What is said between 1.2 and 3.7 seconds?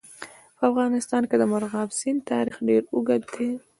کې د مورغاب سیند تاریخ ډېر اوږد دی.